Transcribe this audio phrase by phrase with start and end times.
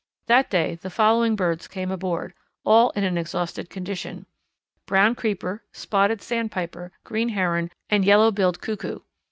[0.25, 2.33] That day the following birds came aboard,
[2.65, 4.25] all in an exhausted condition:
[4.87, 9.01] Brown Creeper, Spotted Sandpiper, Green Heron, and Yellow billed Cuckoo.